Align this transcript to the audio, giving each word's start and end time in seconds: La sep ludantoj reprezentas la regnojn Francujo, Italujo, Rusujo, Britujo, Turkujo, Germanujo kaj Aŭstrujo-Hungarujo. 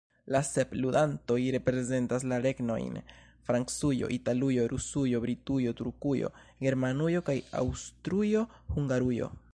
La 0.33 0.39
sep 0.45 0.71
ludantoj 0.83 1.35
reprezentas 1.55 2.25
la 2.31 2.39
regnojn 2.45 2.95
Francujo, 3.49 4.09
Italujo, 4.17 4.65
Rusujo, 4.73 5.23
Britujo, 5.27 5.77
Turkujo, 5.83 6.33
Germanujo 6.67 7.25
kaj 7.29 7.39
Aŭstrujo-Hungarujo. 7.65 9.35